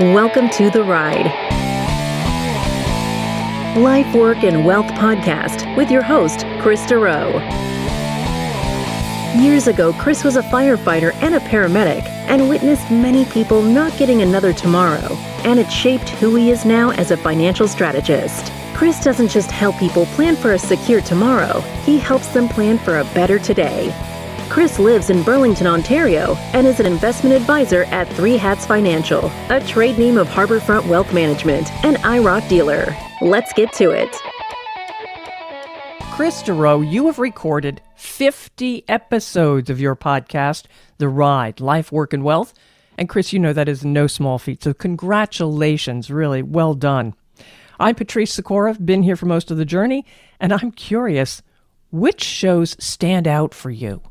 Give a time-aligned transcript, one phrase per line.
[0.00, 1.26] Welcome to The Ride.
[3.78, 7.40] Life, Work, and Wealth podcast with your host, Kris Dureau.
[9.40, 14.22] Years ago, Kris was a firefighter and a paramedic and witnessed many people not getting
[14.22, 18.50] another tomorrow, and it shaped who he is now as a financial strategist.
[18.74, 22.98] Kris doesn't just help people plan for a secure tomorrow, he helps them plan for
[22.98, 23.94] a better today.
[24.48, 29.60] Kris lives in Burlington, Ontario, and is an investment advisor at Three Hats Financial, a
[29.66, 32.96] trade name of Harborfront Wealth Management, an IIROC dealer.
[33.20, 34.14] Let's get to it.
[36.12, 40.64] Kris Dureau, you have recorded 50 episodes of your podcast,
[40.98, 42.54] The Ride Life, Work, and Wealth.
[42.96, 44.62] And Kris, you know that is no small feat.
[44.62, 46.10] So, congratulations.
[46.10, 47.14] Really well done.
[47.80, 50.04] I'm Patrice Sikora, been here for most of the journey,
[50.38, 51.42] and I'm curious
[51.90, 54.02] which shows stand out for you?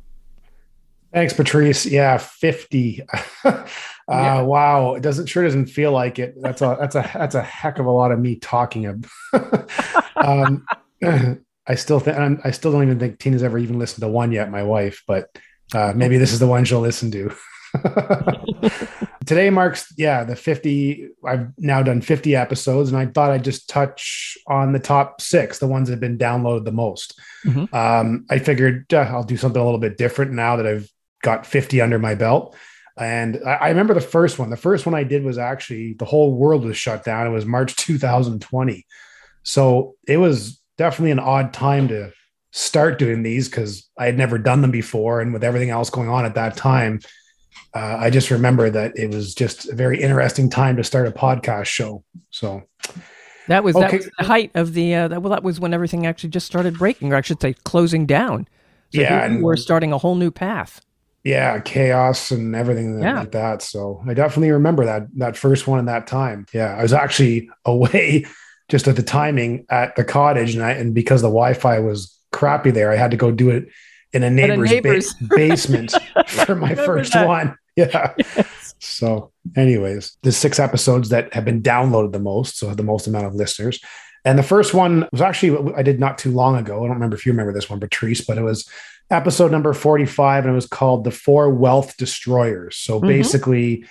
[1.13, 1.85] Thanks, Patrice.
[1.85, 3.05] Yeah, 50.
[3.43, 3.65] uh,
[4.09, 4.41] yeah.
[4.41, 4.95] Wow.
[4.95, 6.35] It doesn't sure doesn't feel like it.
[6.41, 9.05] That's a that's a that's a heck of a lot of me talking.
[10.15, 10.65] um,
[11.65, 14.51] I still think I still don't even think Tina's ever even listened to one yet,
[14.51, 15.29] my wife, but
[15.73, 17.31] uh, maybe this is the one she'll listen to.
[19.25, 21.09] Today marks, yeah, the 50.
[21.25, 25.59] I've now done 50 episodes, and I thought I'd just touch on the top six,
[25.59, 27.17] the ones that have been downloaded the most.
[27.45, 27.73] Mm-hmm.
[27.73, 30.91] Um, I figured uh, I'll do something a little bit different now that I've
[31.23, 32.55] got 50 under my belt.
[32.95, 34.51] And I, I, remember the first one.
[34.51, 37.25] The first one I did was actually the whole world was shut down.
[37.25, 38.85] It was March 2020.
[39.41, 42.11] So it was definitely an odd time to
[42.51, 45.21] start doing these because I had never done them before.
[45.21, 46.99] And with everything else going on at that time,
[47.73, 51.11] uh, I just remember that it was just a very interesting time to start a
[51.11, 52.03] podcast show.
[52.29, 52.61] So
[53.47, 53.87] that was, okay.
[53.87, 56.45] that was the height of the, uh, that, well, that was when everything actually just
[56.45, 58.47] started breaking, or I should say closing down.
[58.93, 59.25] So yeah.
[59.25, 60.79] And we're starting a whole new path
[61.23, 63.19] yeah chaos and everything yeah.
[63.19, 66.81] like that so i definitely remember that that first one in that time yeah i
[66.81, 68.25] was actually away
[68.69, 72.71] just at the timing at the cottage and i and because the wi-fi was crappy
[72.71, 73.67] there i had to go do it
[74.11, 75.13] in a neighbor's, a neighbor's.
[75.13, 75.93] Ba- basement
[76.27, 77.27] for my first that.
[77.27, 78.75] one yeah yes.
[78.79, 83.25] so anyways the six episodes that have been downloaded the most so the most amount
[83.25, 83.79] of listeners
[84.25, 86.83] and the first one was actually I did not too long ago.
[86.83, 88.67] I don't remember if you remember this one, Patrice, but it was
[89.09, 92.77] episode number 45 and it was called The Four Wealth Destroyers.
[92.77, 93.07] So mm-hmm.
[93.07, 93.85] basically,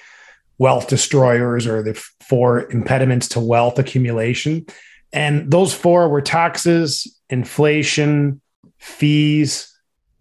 [0.58, 4.64] wealth destroyers or the four impediments to wealth accumulation.
[5.12, 8.40] And those four were taxes, inflation,
[8.78, 9.76] fees,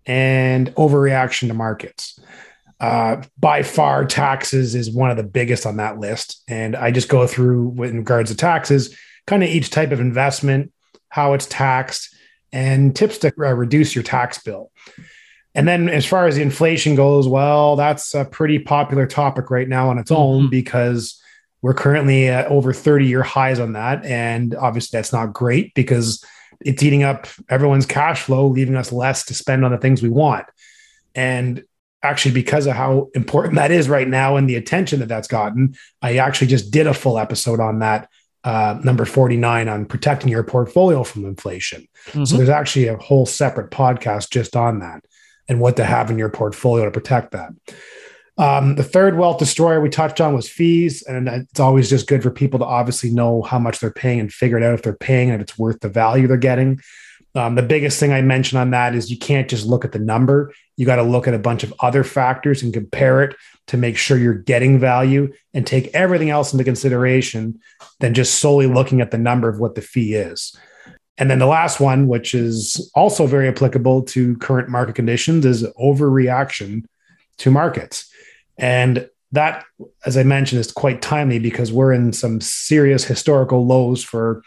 [0.06, 2.20] and overreaction to markets.
[2.80, 6.42] Uh, by far, taxes is one of the biggest on that list.
[6.48, 8.98] And I just go through, in regards to taxes,
[9.32, 10.74] kind of each type of investment,
[11.08, 12.14] how it's taxed,
[12.52, 14.72] and tips to uh, reduce your tax bill.
[15.56, 19.70] And then, as far as the inflation goes, well, that's a pretty popular topic right
[19.70, 20.50] now on its own mm-hmm.
[20.50, 21.18] because
[21.62, 24.04] we're currently at over 30 year highs on that.
[24.04, 26.22] And obviously, that's not great because
[26.60, 30.10] it's eating up everyone's cash flow, leaving us less to spend on the things we
[30.10, 30.46] want.
[31.16, 31.64] And
[32.04, 35.76] actually, because of how important that is right now and the attention that that's gotten,
[36.02, 38.10] I actually just did a full episode on that
[38.44, 41.88] uh, number 49 on protecting your portfolio from inflation.
[42.08, 42.26] Mm-hmm.
[42.26, 45.04] So there's actually a whole separate podcast just on that
[45.48, 47.52] and what to have in your portfolio to protect that.
[48.38, 51.04] Um, the third wealth destroyer we touched on was fees.
[51.04, 54.34] And it's always just good for people to obviously know how much they're paying and
[54.34, 56.80] figure it out if they're paying and if it's worth the value they're getting.
[57.36, 60.00] Um, the biggest thing I mentioned on that is you can't just look at the
[60.00, 60.54] number.
[60.76, 63.36] You got to look at a bunch of other factors and compare it
[63.72, 67.58] to make sure you're getting value and take everything else into consideration
[68.02, 70.54] than just solely looking at the number of what the fee is.
[71.18, 75.64] And then the last one, which is also very applicable to current market conditions, is
[75.82, 76.84] overreaction
[77.38, 78.12] to markets.
[78.58, 79.64] And that,
[80.06, 84.44] as I mentioned, is quite timely because we're in some serious historical lows for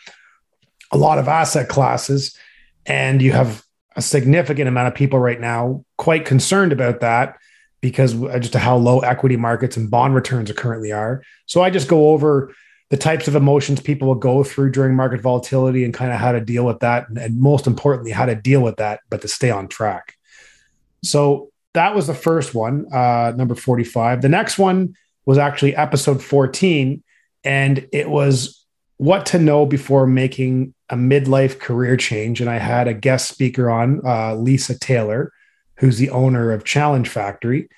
[0.93, 2.37] a lot of asset classes
[2.85, 3.65] and you have
[3.97, 7.39] a significant amount of people right now quite concerned about that
[7.85, 11.23] because just how low equity markets and bond returns are currently are.
[11.45, 12.51] So I just go over
[12.89, 16.33] the types of emotions people will go through during market volatility and kind of how
[16.33, 17.07] to deal with that.
[17.11, 20.15] And most importantly, how to deal with that, but to stay on track.
[21.03, 24.23] So that was the first one, uh, number 45.
[24.23, 24.95] The next one
[25.27, 27.03] was actually episode 14.
[27.45, 28.65] And it was
[28.97, 32.41] what to know before making a midlife career change.
[32.41, 35.34] And I had a guest speaker on, uh, Lisa Taylor,
[35.77, 37.69] who's the owner of Challenge Factory.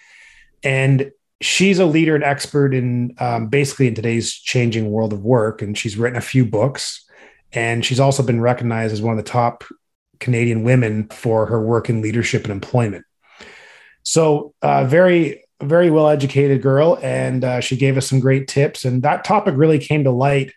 [0.63, 5.63] And she's a leader and expert in um, basically in today's changing world of work.
[5.63, 7.05] And she's written a few books.
[7.53, 9.65] And she's also been recognized as one of the top
[10.19, 13.05] Canadian women for her work in leadership and employment.
[14.03, 18.85] So, uh, very very well educated girl, and uh, she gave us some great tips.
[18.85, 20.53] And that topic really came to light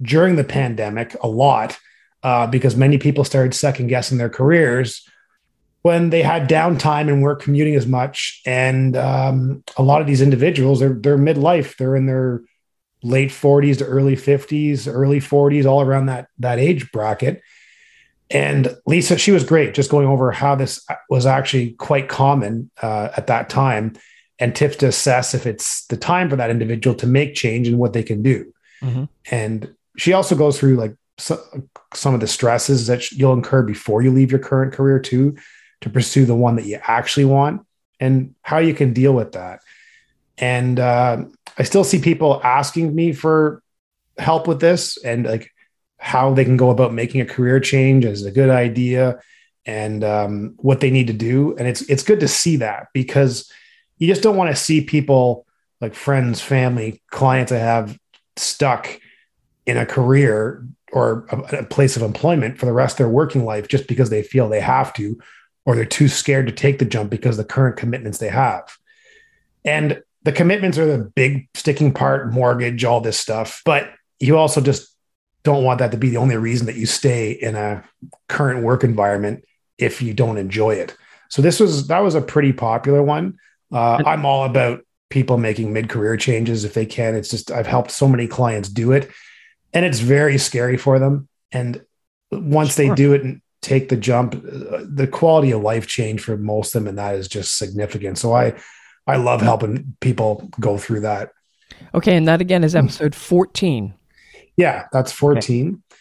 [0.00, 1.78] during the pandemic a lot
[2.22, 5.08] uh, because many people started second guessing their careers
[5.86, 8.42] when they had downtime and weren't commuting as much.
[8.44, 12.42] And um, a lot of these individuals, they're, they're midlife, they're in their
[13.04, 17.40] late 40s to early 50s, early 40s, all around that, that age bracket.
[18.30, 23.10] And Lisa, she was great, just going over how this was actually quite common uh,
[23.16, 23.94] at that time
[24.40, 27.78] and tips to assess if it's the time for that individual to make change and
[27.78, 28.52] what they can do.
[28.82, 29.04] Mm-hmm.
[29.30, 31.40] And she also goes through like so,
[31.94, 35.36] some of the stresses that you'll incur before you leave your current career too
[35.82, 37.66] to pursue the one that you actually want
[38.00, 39.60] and how you can deal with that.
[40.38, 41.24] And uh,
[41.58, 43.62] I still see people asking me for
[44.18, 45.50] help with this and like
[45.98, 49.20] how they can go about making a career change is a good idea
[49.64, 51.56] and um, what they need to do.
[51.56, 53.50] And it's it's good to see that because
[53.98, 55.46] you just don't want to see people
[55.80, 57.98] like friends, family, clients I have
[58.36, 59.00] stuck
[59.66, 63.44] in a career or a, a, place of employment for the rest of their working
[63.44, 65.18] life just because they feel they have to,
[65.66, 68.76] or they're too scared to take the jump because the current commitments they have.
[69.64, 73.62] And the commitments are the big sticking part, mortgage, all this stuff.
[73.64, 74.96] But you also just
[75.42, 77.84] don't want that to be the only reason that you stay in a
[78.28, 79.44] current work environment
[79.76, 80.96] if you don't enjoy it.
[81.28, 83.38] So this was that was a pretty popular one.
[83.72, 87.14] Uh, I'm all about people making mid-career changes if they can.
[87.14, 89.10] It's just I've helped so many clients do it
[89.72, 91.28] and it's very scary for them.
[91.52, 91.84] And
[92.32, 92.88] once sure.
[92.88, 96.82] they do it and take the jump, the quality of life change for most of
[96.82, 98.16] them, and that is just significant.
[98.16, 98.54] So I,
[99.06, 101.30] I love helping people go through that.
[101.94, 103.94] Okay, and that again is episode fourteen.
[104.56, 105.68] Yeah, that's fourteen.
[105.68, 105.98] Okay.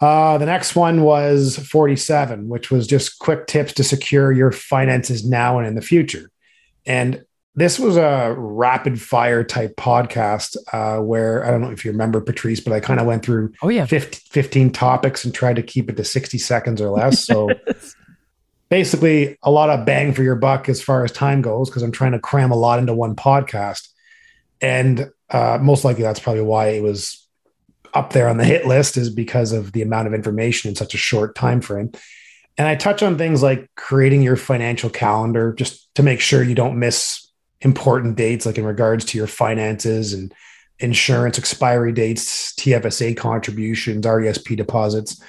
[0.00, 5.26] Uh, the next one was 47, which was just quick tips to secure your finances
[5.26, 6.30] now and in the future.
[6.84, 7.24] And
[7.56, 12.20] this was a rapid fire type podcast uh, where I don't know if you remember
[12.20, 15.62] Patrice, but I kind of went through oh yeah 15, 15, topics and tried to
[15.62, 17.24] keep it to 60 seconds or less.
[17.24, 17.50] So
[18.68, 21.92] basically a lot of bang for your buck as far as time goes, because I'm
[21.92, 23.88] trying to cram a lot into one podcast.
[24.60, 27.24] And uh, most likely that's probably why it was
[27.92, 30.94] up there on the hit list is because of the amount of information in such
[30.94, 31.92] a short time frame.
[32.58, 36.54] And I touch on things like creating your financial calendar just to make sure you
[36.56, 37.23] don't miss
[37.64, 40.32] important dates, like in regards to your finances and
[40.78, 45.20] insurance expiry dates, TFSA contributions, RESP deposits.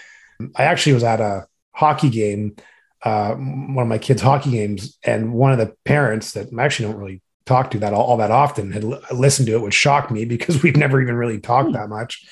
[0.56, 2.56] I actually was at a hockey game,
[3.04, 6.88] uh, one of my kids' hockey games, and one of the parents that I actually
[6.88, 10.12] don't really talk to that all, all that often had listened to it, which shocked
[10.12, 12.26] me because we've never even really talked that much.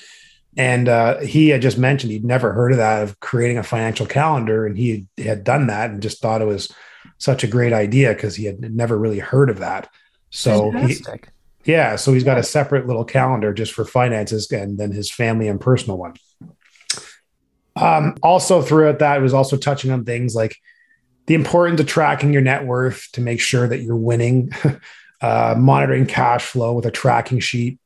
[0.56, 4.06] And uh, he had just mentioned he'd never heard of that of creating a financial
[4.06, 6.72] calendar, and he had done that and just thought it was
[7.18, 9.88] such a great idea because he had never really heard of that.
[10.30, 10.96] So he,
[11.64, 15.48] yeah, so he's got a separate little calendar just for finances and then his family
[15.48, 16.14] and personal one.
[17.76, 20.56] Um, also throughout that, was also touching on things like
[21.26, 24.50] the importance of tracking your net worth to make sure that you're winning,
[25.20, 27.78] uh, monitoring cash flow with a tracking sheet,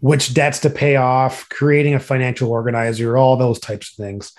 [0.00, 4.32] which debts to pay off, creating a financial organizer, all those types of things.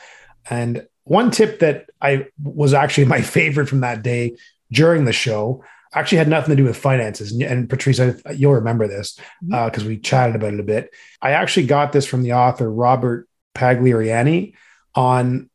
[0.50, 4.36] And one tip that I was actually my favorite from that day
[4.72, 5.64] during the show
[5.94, 7.32] actually had nothing to do with finances.
[7.32, 8.00] And Patrice,
[8.36, 9.86] you'll remember this because mm-hmm.
[9.86, 10.94] uh, we chatted about it a bit.
[11.22, 14.54] I actually got this from the author Robert Pagliarini
[14.96, 15.50] on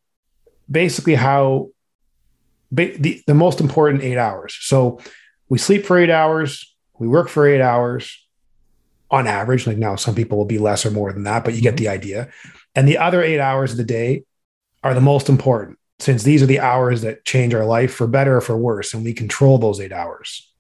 [0.70, 1.70] basically how
[2.70, 4.56] ba- the, the most important eight hours.
[4.60, 5.00] So
[5.48, 8.26] we sleep for eight hours, we work for eight hours
[9.10, 9.66] on average.
[9.66, 11.84] Like now, some people will be less or more than that, but you get mm-hmm.
[11.84, 12.32] the idea.
[12.74, 14.24] And the other eight hours of the day
[14.82, 18.38] are the most important since these are the hours that change our life for better
[18.38, 20.50] or for worse, and we control those eight hours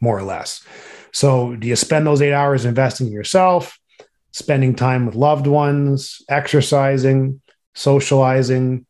[0.00, 0.64] more or less.
[1.12, 3.78] So, do you spend those eight hours investing in yourself,
[4.32, 7.40] spending time with loved ones, exercising,
[7.74, 8.86] socializing,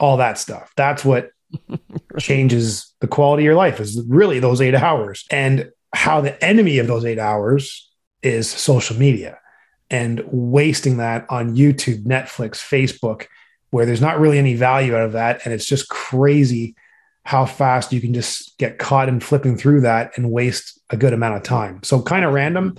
[0.00, 0.72] all that stuff?
[0.76, 1.30] That's what
[2.18, 5.24] changes the quality of your life is really those eight hours.
[5.30, 7.90] And how the enemy of those eight hours
[8.22, 9.38] is social media
[9.90, 13.26] and wasting that on YouTube, Netflix, Facebook,
[13.72, 15.40] where there's not really any value out of that.
[15.44, 16.76] And it's just crazy
[17.24, 21.14] how fast you can just get caught in flipping through that and waste a good
[21.14, 21.82] amount of time.
[21.82, 22.76] So kind of random,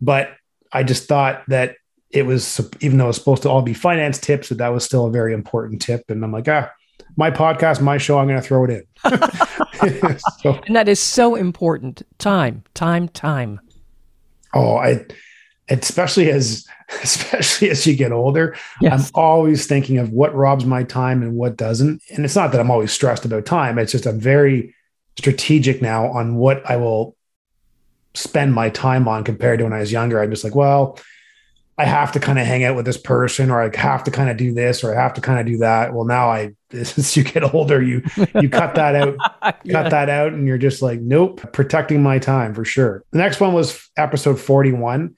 [0.00, 0.30] but
[0.72, 1.76] I just thought that
[2.10, 5.06] it was, even though it's supposed to all be finance tips, that that was still
[5.06, 6.04] a very important tip.
[6.08, 6.70] And I'm like, ah,
[7.16, 8.84] my podcast, my show, I'm going to throw it in.
[10.40, 12.02] so, and that is so important.
[12.16, 13.60] Time, time, time.
[14.54, 15.04] Oh, I,
[15.68, 16.66] especially as
[17.02, 18.92] especially as you get older yes.
[18.92, 22.60] i'm always thinking of what robs my time and what doesn't and it's not that
[22.60, 24.74] i'm always stressed about time it's just i'm very
[25.18, 27.16] strategic now on what I will
[28.14, 30.20] spend my time on compared to when I was younger.
[30.20, 30.98] I'm just like, well,
[31.78, 34.28] I have to kind of hang out with this person, or I have to kind
[34.28, 35.94] of do this, or I have to kind of do that.
[35.94, 38.02] Well, now I, as you get older, you
[38.40, 39.16] you cut that out,
[39.64, 39.82] yeah.
[39.82, 43.04] cut that out, and you're just like, nope, protecting my time for sure.
[43.10, 45.16] The next one was episode 41,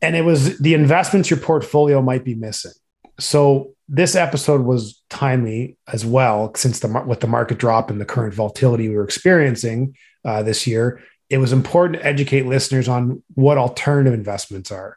[0.00, 2.72] and it was the investments your portfolio might be missing.
[3.18, 8.04] So this episode was timely as well, since the with the market drop and the
[8.04, 11.00] current volatility we were experiencing uh, this year.
[11.30, 14.96] It was important to educate listeners on what alternative investments are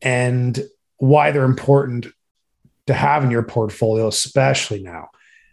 [0.00, 0.58] and
[0.96, 2.06] why they're important
[2.86, 5.08] to have in your portfolio, especially now,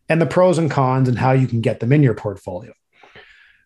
[0.07, 2.73] and the pros and cons and how you can get them in your portfolio.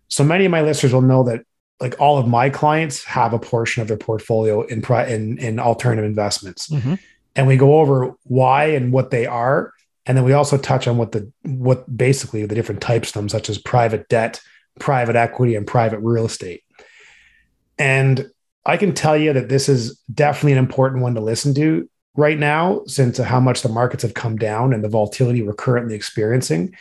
[0.09, 1.45] So many of my listeners will know that
[1.83, 6.05] like all of my clients have a portion of their portfolio in in, in alternative
[6.05, 6.69] investments.
[6.69, 6.95] Mm-hmm.
[7.35, 9.73] And we go over why and what they are.
[10.05, 13.27] And then we also touch on what the what basically the different types of them,
[13.27, 14.39] such as private debt,
[14.79, 16.63] private equity, and private real estate.
[17.77, 18.29] And
[18.65, 22.39] I can tell you that this is definitely an important one to listen to right
[22.39, 26.73] now, since how much the markets have come down and the volatility we're currently experiencing.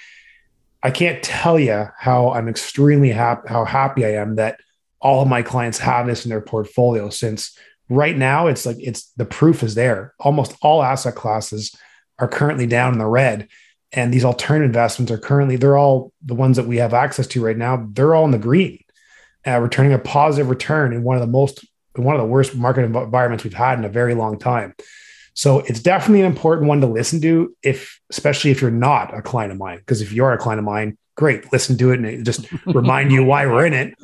[0.80, 4.60] I can't tell you how I'm extremely happy, how happy I am that
[5.02, 7.10] all of my clients have this in their portfolio.
[7.10, 10.14] Since right now, it's like it's the proof is there.
[10.20, 11.74] Almost all asset classes
[12.18, 13.48] are currently down in the red,
[13.92, 17.44] and these alternative investments are currently they're all the ones that we have access to
[17.44, 17.86] right now.
[17.92, 18.78] They're all in the green,
[19.46, 21.66] uh, returning a positive return in one of the most
[21.96, 24.74] one of the worst market environments we've had in a very long time.
[25.34, 29.22] So it's definitely an important one to listen to, if especially if you're not a
[29.22, 29.78] client of mine.
[29.78, 33.12] Because if you are a client of mine, great, listen to it and just remind
[33.12, 33.94] you why we're in it.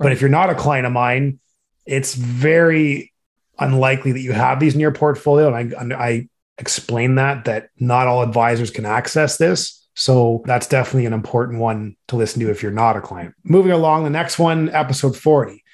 [0.00, 1.38] But if you're not a client of mine,
[1.86, 3.12] it's very
[3.58, 5.54] unlikely that you have these in your portfolio.
[5.54, 9.86] And I, I explain that that not all advisors can access this.
[9.94, 13.34] So that's definitely an important one to listen to if you're not a client.
[13.44, 15.64] Moving along, the next one, episode 40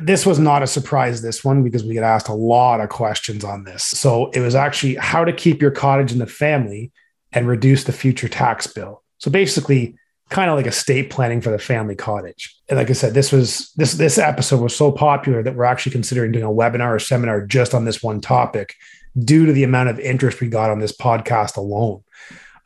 [0.00, 3.44] this was not a surprise this one because we get asked a lot of questions
[3.44, 6.92] on this so it was actually how to keep your cottage in the family
[7.32, 9.97] and reduce the future tax bill so basically
[10.28, 12.54] kind of like estate planning for the family cottage.
[12.68, 15.92] And like i said this was this this episode was so popular that we're actually
[15.92, 18.74] considering doing a webinar or seminar just on this one topic
[19.18, 22.02] due to the amount of interest we got on this podcast alone.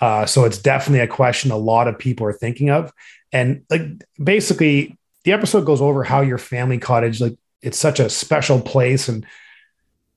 [0.01, 2.93] Uh, so it's definitely a question a lot of people are thinking of.
[3.33, 3.83] And like
[4.23, 9.09] basically the episode goes over how your family cottage, like it's such a special place
[9.09, 9.25] and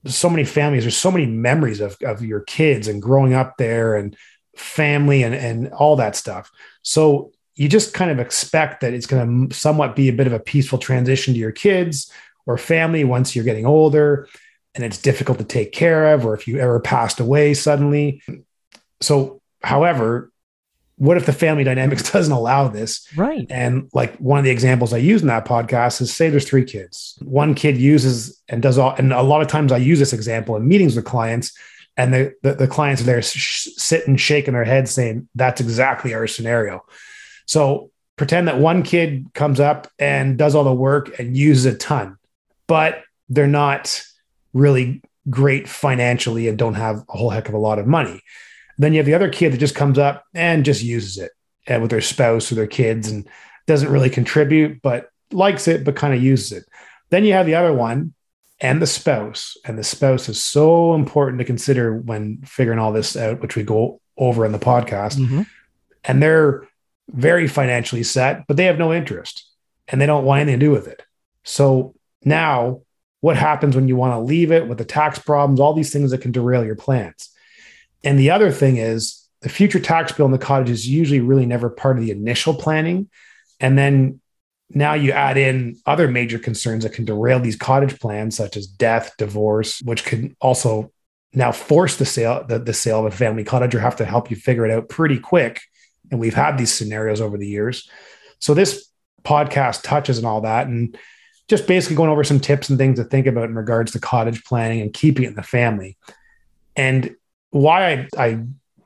[0.08, 3.96] so many families, there's so many memories of, of your kids and growing up there
[3.96, 4.18] and
[4.56, 6.52] family and, and all that stuff.
[6.82, 10.34] So you just kind of expect that it's going to somewhat be a bit of
[10.34, 12.12] a peaceful transition to your kids
[12.46, 14.28] or family once you're getting older
[14.76, 18.22] and it's difficult to take care of, or if you ever passed away suddenly.
[19.00, 20.32] So, however,
[20.98, 23.08] what if the family dynamics doesn't allow this?
[23.16, 23.48] Right.
[23.50, 26.66] And like one of the examples I use in that podcast is say there's three
[26.66, 27.18] kids.
[27.22, 30.58] One kid uses and does all, and a lot of times I use this example
[30.58, 31.58] in meetings with clients,
[31.98, 36.14] and the, the, the clients are there sh- sitting, shaking their heads, saying, That's exactly
[36.14, 36.84] our scenario.
[37.46, 41.78] So pretend that one kid comes up and does all the work and uses a
[41.78, 42.18] ton,
[42.68, 44.04] but they're not
[44.54, 48.22] really great financially and don't have a whole heck of a lot of money.
[48.78, 51.32] Then you have the other kid that just comes up and just uses it
[51.68, 53.28] uh, with their spouse or their kids and
[53.68, 56.66] doesn't really contribute, but likes it, but kind of uses it.
[57.10, 58.14] Then you have the other one
[58.60, 59.58] and the spouse.
[59.66, 63.64] And the spouse is so important to consider when figuring all this out, which we
[63.64, 65.18] go over in the podcast.
[65.18, 65.42] Mm-hmm.
[66.04, 66.68] And they're
[67.10, 69.50] very financially set, but they have no interest
[69.88, 71.04] and they don't want anything to do with it.
[71.44, 72.82] So now,
[73.22, 76.12] what happens when you want to leave it with the tax problems, all these things
[76.12, 77.30] that can derail your plans?
[78.04, 81.46] And the other thing is the future tax bill in the cottage is usually really
[81.46, 83.10] never part of the initial planning.
[83.60, 84.22] And then
[84.70, 88.68] now you add in other major concerns that can derail these cottage plans, such as
[88.68, 90.92] death, divorce, which can also
[91.34, 94.30] now force the sale the, the sale of a family cottage or have to help
[94.32, 95.62] you figure it out pretty quick.
[96.12, 97.90] And we've had these scenarios over the years.
[98.40, 98.90] So this
[99.24, 100.98] podcast touches on all that and
[101.48, 104.44] just basically going over some tips and things to think about in regards to cottage
[104.44, 105.98] planning and keeping it in the family.
[106.76, 107.16] And
[107.52, 108.44] why I, I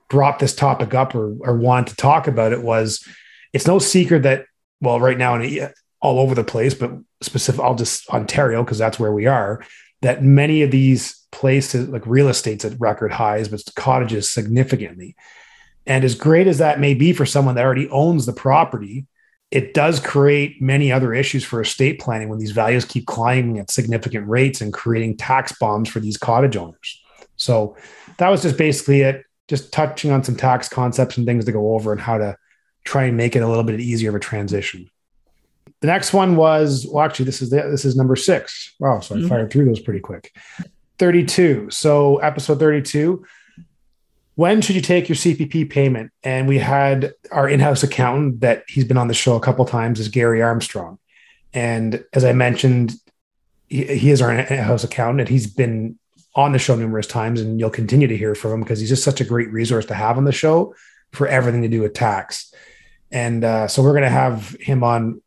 [0.09, 3.07] brought this topic up or, or wanted to talk about it was
[3.53, 4.45] it's no secret that,
[4.81, 5.69] well, right now, in,
[6.01, 9.63] all over the place, but specific, I'll just Ontario, because that's where we are,
[10.01, 15.15] that many of these places, like real estate's at record highs, but cottages significantly.
[15.86, 19.07] And as great as that may be for someone that already owns the property,
[19.51, 23.71] it does create many other issues for estate planning when these values keep climbing at
[23.71, 27.01] significant rates and creating tax bombs for these cottage owners.
[27.36, 27.75] So
[28.17, 31.74] that was just basically it, just touching on some tax concepts and things to go
[31.74, 32.38] over and how to
[32.83, 34.89] try and make it a little bit easier of a transition.
[35.81, 38.75] The next one was well, actually, this is the, this is number six.
[38.79, 39.29] Wow, so I mm-hmm.
[39.29, 40.36] fired through those pretty quick.
[41.00, 41.69] 32.
[41.71, 43.25] So episode 32.
[44.39, 46.13] When should you take your CPP payment?
[46.24, 50.00] And we had our in-house accountant that he's been on the show a couple times
[50.00, 50.98] is Gary Armstrong.
[51.53, 52.93] And as I mentioned,
[53.67, 55.19] he, he is our in-house accountant.
[55.19, 56.00] And he's been
[56.36, 59.03] on the show numerous times, and you'll continue to hear from him because he's just
[59.03, 60.74] such a great resource to have on the show
[61.12, 62.53] for everything to do with tax.
[63.12, 65.22] And uh, so we're going to have him on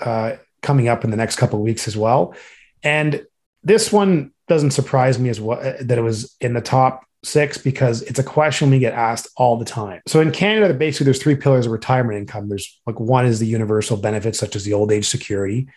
[0.00, 2.34] uh, coming up in the next couple of weeks as well.
[2.82, 3.24] And
[3.62, 7.58] this one doesn't surprise me as well uh, that it was in the top six
[7.58, 10.00] because it's a question we get asked all the time.
[10.06, 12.48] So in Canada, basically there's three pillars of retirement income.
[12.48, 15.68] There's like one is the universal benefits such as the old age security.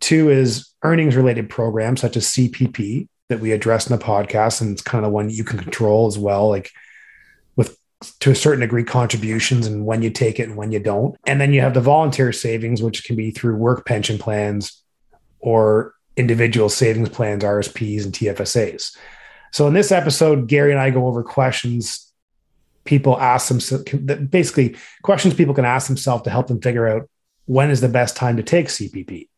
[0.00, 4.72] Two is earnings related programs such as CPP that we address in the podcast, and
[4.72, 6.70] it's kind of the one you can control as well, like
[7.56, 7.78] with
[8.20, 11.16] to a certain degree contributions and when you take it and when you don't.
[11.26, 14.82] And then you have the volunteer savings, which can be through work pension plans
[15.38, 18.96] or individual savings plans, RSPs, and TFSAs.
[19.52, 22.12] So in this episode, Gary and I go over questions
[22.84, 23.84] people ask themselves,
[24.30, 27.08] basically questions people can ask themselves to help them figure out
[27.46, 29.28] when is the best time to take CPP.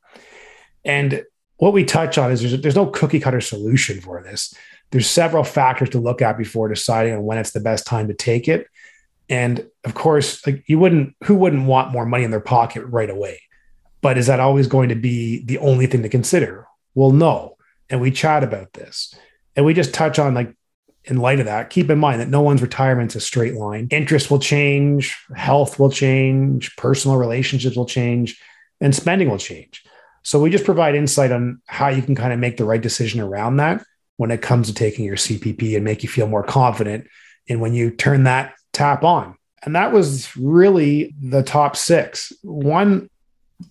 [0.85, 1.25] And
[1.57, 4.55] what we touch on is there's, there's no cookie cutter solution for this.
[4.91, 8.15] There's several factors to look at before deciding on when it's the best time to
[8.15, 8.67] take it.
[9.29, 13.09] And of course, like you wouldn't, who wouldn't want more money in their pocket right
[13.09, 13.41] away?
[14.03, 16.67] But is that always going to be the only thing to consider?
[16.95, 17.57] Well, no.
[17.89, 19.15] And we chat about this.
[19.57, 20.55] And we just touch on like
[21.05, 23.89] in light of that, keep in mind that no one's retirement's a straight line.
[23.91, 28.41] Interest will change, health will change, personal relationships will change,
[28.81, 29.85] and spending will change.
[30.23, 33.21] So we just provide insight on how you can kind of make the right decision
[33.21, 33.85] around that
[34.17, 37.07] when it comes to taking your CPP and make you feel more confident
[37.47, 39.37] in when you turn that tap on.
[39.63, 42.33] And that was really the top six.
[42.43, 43.11] One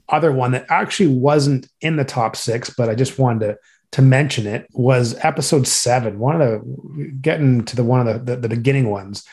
[0.07, 3.57] other one that actually wasn't in the top six, but I just wanted to
[3.93, 6.19] to mention it was episode seven.
[6.19, 9.23] One of the getting to the one of the, the, the beginning ones.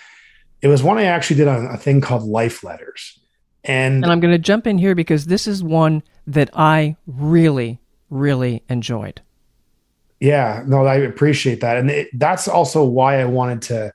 [0.62, 3.18] It was one I actually did on a thing called life letters.
[3.64, 7.80] And, and I'm going to jump in here because this is one that I really,
[8.10, 9.22] really enjoyed.
[10.20, 13.94] Yeah, no, I appreciate that, and it, that's also why I wanted to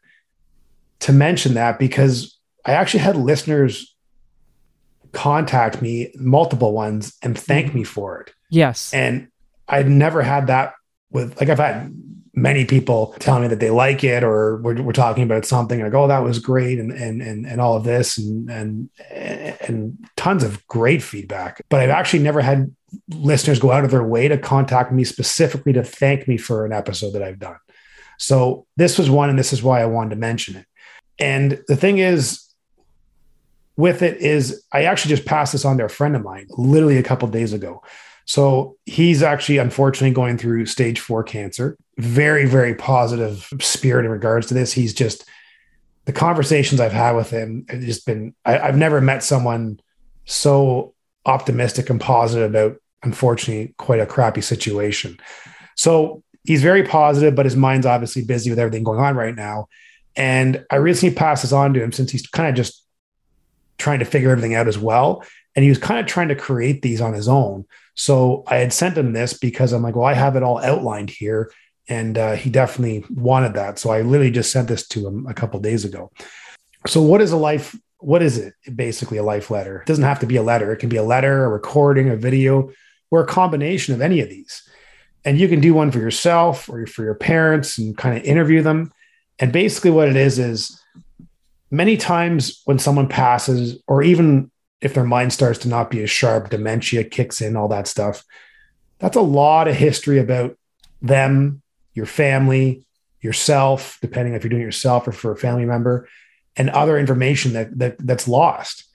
[1.01, 2.35] to mention that because
[2.65, 3.95] I actually had listeners
[5.11, 7.77] contact me, multiple ones, and thank mm-hmm.
[7.77, 8.33] me for it.
[8.49, 9.27] Yes, and
[9.67, 10.73] I'd never had that
[11.11, 11.93] with like I've had
[12.35, 15.93] many people tell me that they like it or we're, we're talking about something like
[15.93, 18.89] oh that was great and and and, and all of this and and
[19.61, 21.61] and tons of great feedback.
[21.69, 22.73] But i've actually never had
[23.09, 26.73] listeners go out of their way to contact me specifically to thank me for an
[26.73, 27.57] episode that i've done.
[28.17, 30.65] So this was one and this is why i wanted to mention it.
[31.17, 32.41] And the thing is
[33.77, 36.97] with it is i actually just passed this on to a friend of mine literally
[36.97, 37.81] a couple days ago
[38.25, 41.77] so he's actually unfortunately going through stage four cancer.
[41.97, 44.73] Very, very positive spirit in regards to this.
[44.73, 45.29] He's just
[46.05, 49.79] the conversations I've had with him have just been I, I've never met someone
[50.25, 50.93] so
[51.25, 55.19] optimistic and positive about unfortunately quite a crappy situation.
[55.75, 59.67] So he's very positive, but his mind's obviously busy with everything going on right now.
[60.15, 62.84] And I recently passed this on to him since he's kind of just
[63.77, 65.23] trying to figure everything out as well.
[65.55, 67.65] And he was kind of trying to create these on his own.
[67.95, 71.09] So I had sent him this because I'm like, well, I have it all outlined
[71.09, 71.51] here.
[71.87, 73.79] And uh, he definitely wanted that.
[73.79, 76.11] So I literally just sent this to him a couple days ago.
[76.87, 77.75] So, what is a life?
[77.99, 78.53] What is it?
[78.75, 79.81] Basically, a life letter.
[79.81, 80.71] It doesn't have to be a letter.
[80.71, 82.71] It can be a letter, a recording, a video,
[83.11, 84.67] or a combination of any of these.
[85.23, 88.61] And you can do one for yourself or for your parents and kind of interview
[88.61, 88.91] them.
[89.39, 90.79] And basically, what it is is
[91.71, 94.51] many times when someone passes, or even
[94.81, 98.23] if their mind starts to not be as sharp, dementia kicks in, all that stuff.
[98.99, 100.57] That's a lot of history about
[101.01, 101.61] them,
[101.93, 102.85] your family,
[103.21, 106.07] yourself, depending if you're doing it yourself or for a family member,
[106.55, 108.85] and other information that, that that's lost.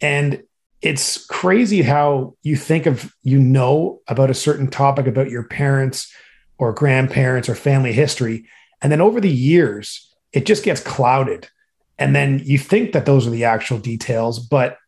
[0.00, 0.42] And
[0.82, 6.12] it's crazy how you think of you know about a certain topic about your parents
[6.58, 8.46] or grandparents or family history.
[8.82, 11.48] And then over the years, it just gets clouded.
[11.98, 14.78] And then you think that those are the actual details, but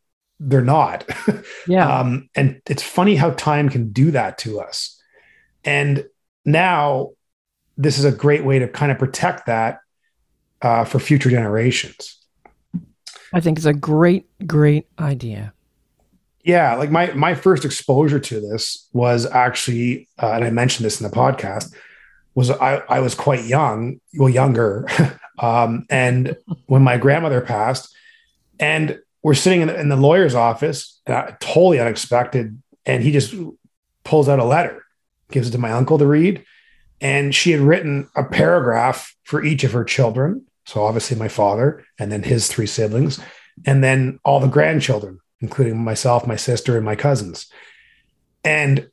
[0.41, 1.09] they're not.
[1.69, 1.99] Yeah.
[1.99, 5.03] um, and it's funny how time can do that to us.
[5.65, 6.05] And
[6.45, 7.11] now
[7.77, 9.81] this is a great way to kind of protect that
[10.63, 12.17] uh, for future generations.
[13.33, 15.53] I think it's a great, great idea.
[16.45, 21.01] Yeah, like my my first exposure to this was actually, uh, and I mentioned this
[21.01, 21.75] in the podcast,
[22.37, 24.87] was I, I was quite young, well younger,
[25.39, 27.95] um, and when my grandmother passed,
[28.59, 33.35] and we're sitting in the, in the lawyer's office, uh, totally unexpected, and he just
[34.05, 34.85] pulls out a letter,
[35.31, 36.45] gives it to my uncle to read,
[37.01, 40.47] and she had written a paragraph for each of her children.
[40.65, 43.21] So obviously my father, and then his three siblings,
[43.65, 47.51] and then all the grandchildren, including myself, my sister, and my cousins.
[48.45, 48.91] And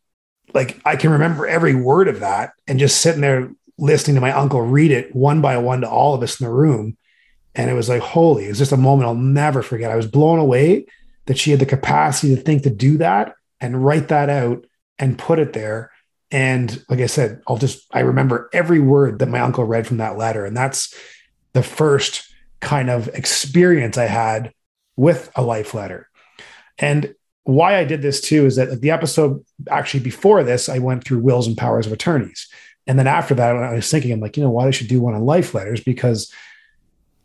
[0.53, 4.31] like I can remember every word of that, and just sitting there listening to my
[4.31, 6.97] uncle read it one by one to all of us in the room.
[7.55, 9.91] And it was like, holy, it was just a moment I'll never forget.
[9.91, 10.85] I was blown away
[11.25, 14.65] that she had the capacity to think to do that and write that out
[14.99, 15.91] and put it there.
[16.31, 19.97] And like I said, I'll just, I remember every word that my uncle read from
[19.97, 20.45] that letter.
[20.45, 20.95] And that's
[21.53, 24.51] the first kind of experience I had
[24.95, 26.09] with a life letter.
[26.79, 31.03] And why I did this too is that the episode actually before this, I went
[31.03, 32.47] through wills and powers of attorneys.
[32.87, 35.01] And then after that, I was thinking, I'm like, you know what, I should do
[35.01, 36.31] one on life letters because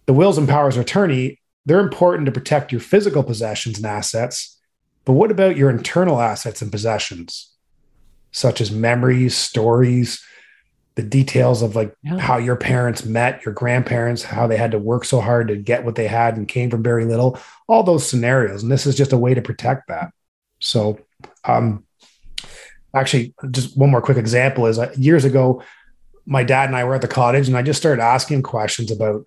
[0.07, 4.57] the wills and powers of attorney, they're important to protect your physical possessions and assets.
[5.05, 7.53] But what about your internal assets and possessions,
[8.31, 10.23] such as memories, stories,
[10.99, 12.19] the details of like yeah.
[12.19, 15.85] how your parents met, your grandparents, how they had to work so hard to get
[15.85, 18.65] what they had and came from very little, all those scenarios.
[18.65, 20.13] And this is just a way to protect that.
[20.59, 20.99] So,
[21.45, 21.85] um,
[22.95, 25.63] actually just one more quick example is uh, years ago
[26.27, 29.27] my dad and i were at the cottage and i just started asking questions about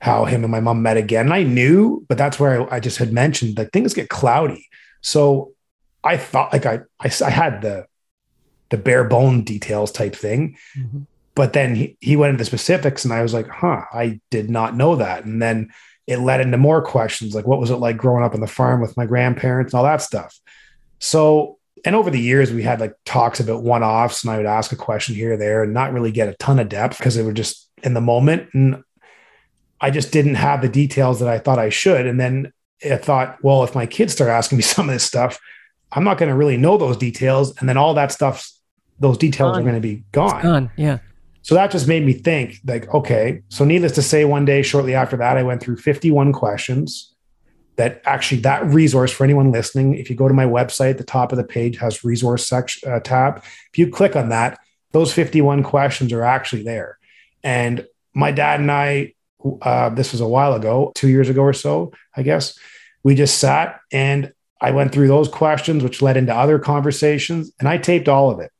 [0.00, 1.26] how him and my mom met again.
[1.26, 4.66] And i knew but that's where I, I just had mentioned that things get cloudy.
[5.00, 5.52] So
[6.04, 7.86] i thought like i i, I had the
[8.70, 10.56] the bare bone details type thing.
[10.76, 11.00] Mm-hmm.
[11.34, 14.50] but then he, he went into the specifics and i was like huh i did
[14.50, 15.24] not know that.
[15.24, 15.70] And then
[16.06, 18.80] it led into more questions like what was it like growing up on the farm
[18.80, 19.72] with my grandparents?
[19.72, 20.38] and all that stuff.
[21.00, 24.72] So and over the years we had like talks about one-offs and i would ask
[24.72, 27.22] a question here or there and not really get a ton of depth because they
[27.22, 28.82] were just in the moment and
[29.80, 32.52] i just didn't have the details that i thought i should and then
[32.90, 35.38] i thought well if my kids start asking me some of this stuff
[35.92, 38.50] i'm not going to really know those details and then all that stuff
[39.00, 39.60] those details gone.
[39.60, 40.34] are going to be gone.
[40.34, 40.98] It's gone yeah
[41.42, 44.94] so that just made me think like okay so needless to say one day shortly
[44.94, 47.14] after that i went through 51 questions
[47.78, 51.32] that actually that resource for anyone listening if you go to my website the top
[51.32, 53.38] of the page has resource section uh, tab.
[53.72, 54.58] If you click on that
[54.92, 56.98] those 51 questions are actually there.
[57.42, 59.14] And my dad and i
[59.62, 62.58] uh, this was a while ago two years ago or so i guess
[63.04, 67.68] we just sat and i went through those questions which led into other conversations and
[67.68, 68.52] i taped all of it.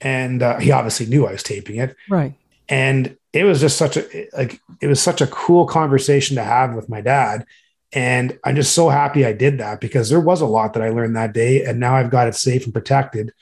[0.00, 1.96] And uh, he obviously knew i was taping it.
[2.08, 2.34] Right.
[2.68, 6.74] And it was just such a like it was such a cool conversation to have
[6.74, 7.44] with my dad
[7.92, 10.88] and I'm just so happy I did that because there was a lot that I
[10.88, 11.64] learned that day.
[11.64, 13.32] And now I've got it safe and protected.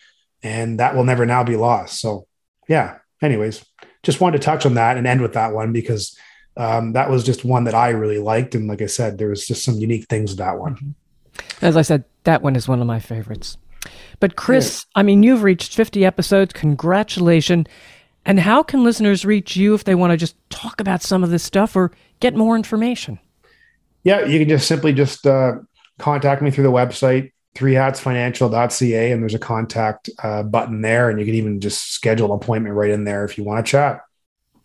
[0.43, 2.01] And that will never now be lost.
[2.01, 2.27] So,
[2.69, 2.99] yeah.
[3.23, 3.65] Anyways,
[4.03, 6.19] just wanted to touch on that and end with that one because
[6.57, 8.55] um, that was just one that I really liked.
[8.55, 10.75] And like I said, there was just some unique things with that one.
[10.75, 11.65] Mm-hmm.
[11.65, 13.57] As I said, that one is one of my favorites.
[14.19, 15.01] But Kris, yeah.
[15.01, 16.53] I mean, you've reached 50 episodes.
[16.55, 17.67] Congratulations.
[18.25, 21.31] And how can listeners reach you if they want to just talk about some of
[21.31, 23.19] this stuff or get more information?
[24.03, 25.59] Yeah, you can just simply just uh,
[25.99, 31.27] contact me through the website, threehatsfinancial.ca, and there's a contact uh, button there, and you
[31.27, 34.01] can even just schedule an appointment right in there if you want to chat.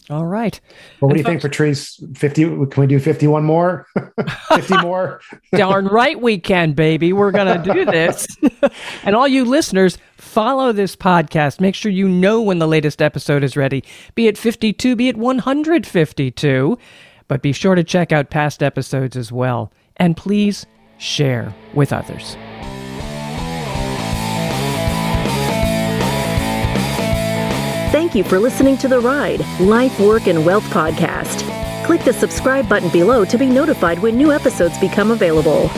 [0.07, 0.59] All right.
[0.99, 2.03] Well, what do you folks, think, Patrice?
[2.13, 3.87] 50, can we do 51 more?
[4.49, 5.19] 50 more?
[5.51, 7.11] Darn right we can, baby.
[7.11, 8.27] We're going to do this.
[9.03, 11.59] and all you listeners, follow this podcast.
[11.59, 15.17] Make sure you know when the latest episode is ready, be it 52, be it
[15.17, 16.77] 152.
[17.27, 19.71] But be sure to check out past episodes as well.
[19.97, 20.65] And please
[20.97, 22.37] share with others.
[27.91, 31.43] Thank you for listening to The Ride Life, Work, and Wealth podcast.
[31.85, 35.69] Click the subscribe button below to be notified when new episodes become available.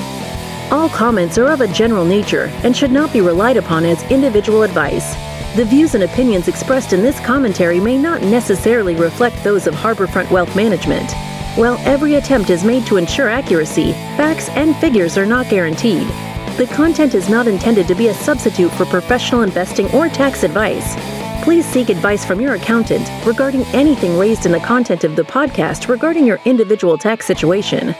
[0.71, 4.63] All comments are of a general nature and should not be relied upon as individual
[4.63, 5.15] advice.
[5.55, 10.29] The views and opinions expressed in this commentary may not necessarily reflect those of Harborfront
[10.31, 11.13] Wealth Management.
[11.57, 16.07] While every attempt is made to ensure accuracy, facts and figures are not guaranteed.
[16.55, 20.95] The content is not intended to be a substitute for professional investing or tax advice.
[21.43, 25.87] Please seek advice from your accountant regarding anything raised in the content of the podcast
[25.87, 27.95] regarding your individual tax situation.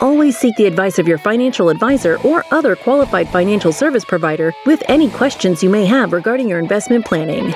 [0.00, 4.82] Always seek the advice of your financial advisor or other qualified financial service provider with
[4.88, 7.52] any questions you may have regarding your investment planning.